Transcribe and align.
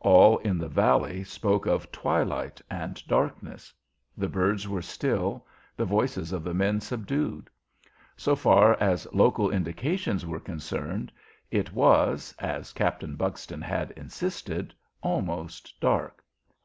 All 0.00 0.38
in 0.38 0.58
the 0.58 0.66
valley 0.66 1.22
spoke 1.22 1.64
of 1.64 1.92
twilight 1.92 2.60
and 2.68 3.00
darkness: 3.06 3.72
the 4.18 4.26
birds 4.28 4.66
were 4.66 4.82
still, 4.82 5.46
the 5.76 5.84
voices 5.84 6.32
of 6.32 6.42
the 6.42 6.52
men 6.54 6.80
subdued. 6.80 7.48
So 8.16 8.34
far 8.34 8.76
as 8.80 9.06
local 9.12 9.48
indications 9.48 10.26
were 10.26 10.40
concerned, 10.40 11.12
it 11.52 11.72
was 11.72 12.34
as 12.40 12.72
Captain 12.72 13.14
Buxton 13.14 13.62
had 13.62 13.92
insisted 13.92 14.74
almost 15.02 15.78
dark. 15.80 16.24